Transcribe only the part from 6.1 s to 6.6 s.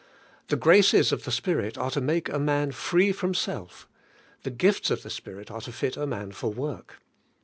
for